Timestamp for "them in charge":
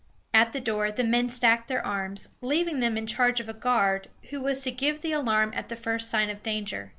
2.79-3.39